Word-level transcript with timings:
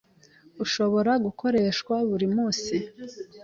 ishobora 0.65 1.11
gukoreshwa 1.25 1.95
buri 2.09 2.27
munsi. 2.35 2.75